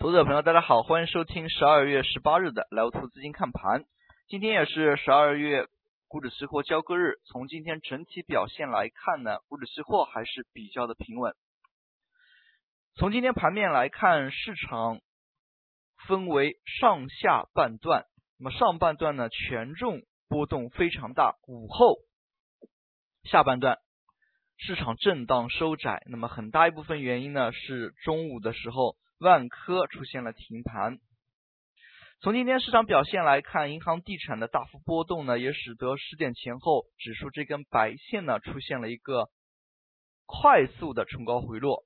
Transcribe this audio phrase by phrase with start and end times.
[0.00, 3.84] 投资者朋友，大家好，欢迎收听十二月十八日的来图资金看盘。
[4.28, 5.66] 今天也是十二月
[6.06, 11.34] 股指期货交割日，从今天整体表现来看呢，股指期货还是比较的平稳。
[12.94, 15.00] 从今天盘面来看，市场
[16.06, 18.04] 分为上下半段，
[18.38, 21.96] 那么上半段呢权重波动非常大，午后
[23.24, 23.80] 下半段
[24.58, 28.96] 市场震荡收窄，那么很大一部分原因呢是中午的时候。
[29.20, 30.98] 万科出现了停盘。
[32.20, 39.28] 从今天市场表现来看，银行、地产的大幅波动呢，也使得十点前后指数这根白线呢出现了一个
[40.24, 41.82] 快速的冲高回落。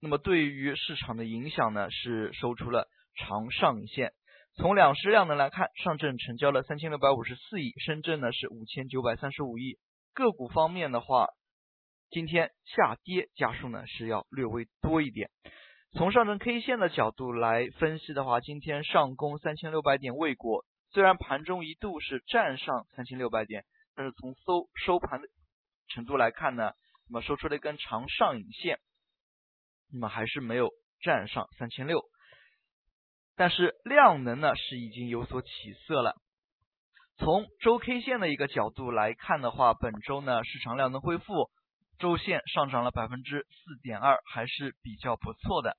[0.00, 4.12] 那么对于市场的影响呢，是收出了长上影线。
[4.56, 9.76] 从两市量能来看，上证成交了三千六百五十四亿，深圳呢是五千九百三十五亿。
[10.14, 11.26] 个股方面的话，
[12.10, 15.30] 今天下跌家数呢是要略微多一点。
[15.92, 25.28] 从上证 K 线的角度来分析的话，今天上攻三千六百点未果，虽然盘中一度是站上三千六百点，但是从收收盘的
[25.86, 26.72] 程度来看呢，
[27.08, 28.80] 那么收出了一根长上影线，
[29.92, 30.70] 那么还是没有
[31.02, 32.02] 站上三千六，
[33.36, 35.48] 但是量能呢是已经有所起
[35.86, 36.16] 色了。
[37.18, 41.50] 从周 K 线的一个角度来看的话，本周呢市场量能恢复。
[42.00, 45.76] 周线上涨了百分之四点二，还是比较不错的。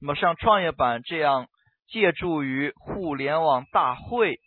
[0.00, 1.46] 那么像创业板这样
[1.86, 4.40] 借助于互联网大会、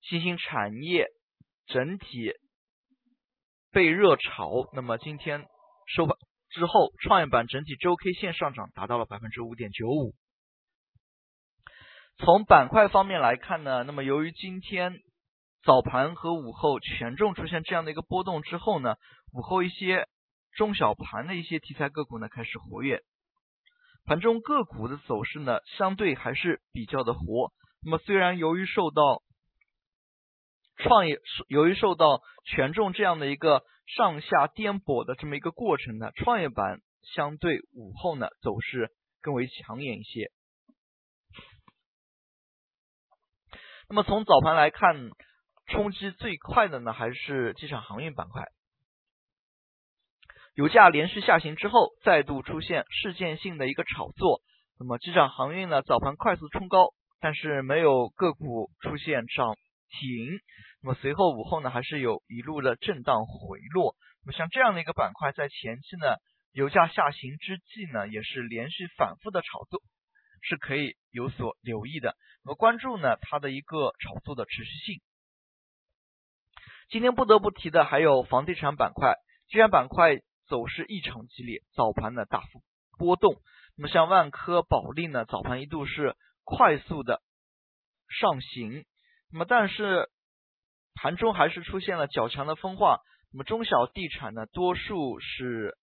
[0.00, 1.06] 新兴产业
[1.66, 2.32] 整体
[3.70, 5.46] 被热炒，那么今天
[5.86, 6.16] 收盘
[6.48, 10.14] 之后，创业板整体周 K 线上涨达到了百分之五点九五。
[12.16, 14.98] 从板块方面来看呢，那么由于今天。
[15.68, 18.94] 早盘和午后权重出现这样的一个波动之后呢，
[19.34, 20.08] 午后一些
[20.52, 23.02] 中小盘的一些题材个股呢开始活跃，
[24.06, 27.52] 盘中个股的走势呢相对还是比较的活。
[27.84, 29.22] 那么虽然由于受到
[30.76, 38.90] 创业由于受到权重这样的一个上下颠簸的这么一个过程呢，创业板相对午后呢走势
[39.20, 40.32] 更为抢眼一些。
[43.90, 45.10] 那么从早盘来看。
[45.68, 48.44] 冲击最快的呢，还是机场航运板块。
[50.54, 54.40] 油价连续下行之后，再度出现事件性的一个炒作。
[54.78, 59.56] 那么机场航运呢，早盘快速冲高，但是没有个股出现涨
[59.88, 60.40] 停。
[60.82, 63.94] 那么随后午后呢，还是有一路的震荡回落。
[64.24, 66.16] 那么像这样的一个板块，在前期呢，
[66.52, 69.82] 油价下行之际呢，也是连续反复的炒作，
[70.42, 72.16] 是可以有所留意的。
[72.42, 75.00] 那么关注呢，它的一个炒作的持续性。
[76.90, 79.14] 今天不得不提的还有房地产板块，
[79.46, 80.16] 居然板块
[80.46, 82.62] 走势异常激烈，早盘呢大幅
[82.98, 83.42] 波动。
[83.76, 87.20] 那么像万科、保利呢，早盘一度是快速的
[88.08, 88.86] 上行，
[89.30, 90.08] 那么但是
[90.94, 93.00] 盘中还是出现了较强的分化。
[93.30, 95.76] 那么中小地产呢，多数是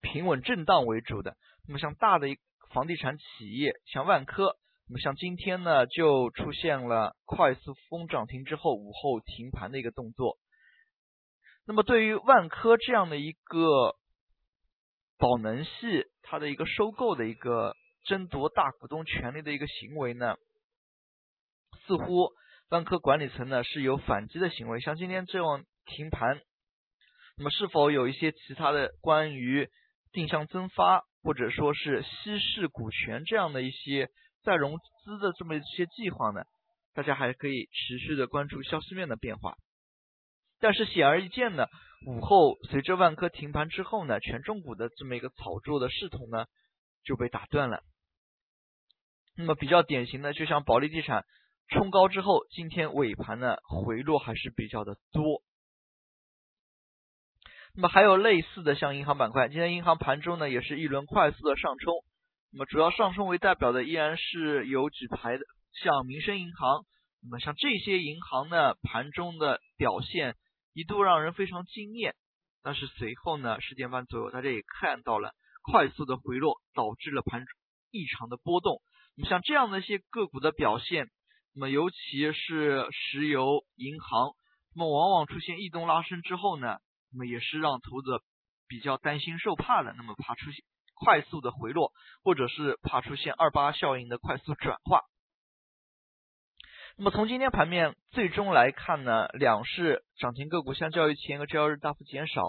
[0.00, 1.36] 平稳震荡为主的。
[1.66, 2.38] 那么像大的一
[2.72, 4.56] 房地产企业，像万科。
[4.88, 10.38] 那么像今天呢，就出现了快速封涨停之后午后停盘的一个动作。
[11.66, 13.96] 那么对于万科这样的一个
[15.18, 15.70] 宝能系，
[16.22, 17.74] 它的一个收购的一个
[18.04, 20.36] 争夺大股东权利的一个行为呢，
[21.88, 22.30] 似乎
[22.68, 24.78] 万科管理层呢是有反击的行为。
[24.78, 26.40] 像今天这样停盘，
[27.36, 29.68] 那么是否有一些其他的关于
[30.12, 34.08] 定向增发或者说是稀释股权这样的一些？
[34.46, 36.44] 再融资的这么一些计划呢，
[36.94, 39.56] 大家还可以持续的关注消息面的变化。
[40.60, 41.66] 但是显而易见呢，
[42.06, 46.46] 午后随着万科停盘之后呢，权重股的这么一个炒作的势头呢
[47.02, 47.82] 就被打断了。
[49.36, 51.24] 那么比较典型的，就像保利地产
[51.68, 55.42] 冲高之后，今天尾盘呢回落还是比较的多。
[57.74, 61.92] 那么还有类似的，像银行板块，今天银行盘中呢也是一轮快速的上冲。
[62.56, 65.44] 那么主要上升为代表的依然是有几排的，
[65.74, 66.86] 像民生银行。
[67.22, 70.36] 那么像这些银行呢，盘中的表现
[70.72, 72.14] 一度让人非常惊艳，
[72.62, 77.44] 但是随后呢，十点半左右大家也看到了快速的回落，导致了盘
[77.90, 78.80] 异常的波动。
[79.16, 81.10] 那么像这样的一些个股的表现，
[81.54, 84.30] 那么尤其是石油银行，
[84.74, 86.78] 那么往往出现异动拉升之后呢，
[87.12, 88.22] 那么也是让投资者
[88.66, 90.64] 比较担心受怕的，那么怕出现。
[90.96, 91.92] 快速的回落，
[92.24, 95.02] 或者是怕出现二八效应的快速转化。
[96.98, 102.42] 那么从今天盘面最终来看呢，两市涨停个股相较于前一个交易日大幅减少，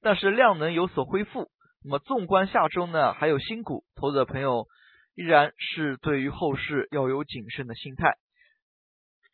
[0.00, 1.50] 但是量能有所恢复。
[1.82, 4.66] 那么纵观下周呢，还有新股，投资者朋友
[5.14, 8.16] 依然是对于后市要有谨慎的心态。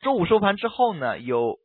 [0.01, 1.61] 周五收盘之后呢，有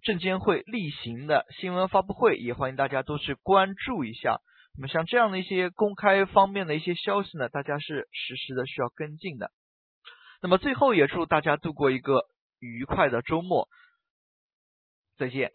[0.00, 4.40] 证监会例行的新闻发布会，也欢迎大家都去关注一下。
[4.76, 9.52] 那么像这样的一些公开方面的一些消息呢，大家是实时的需要跟进的。
[10.42, 12.24] 那么最后也祝大家度过一个
[12.58, 13.68] 愉快的周末，
[15.16, 15.52] 再见。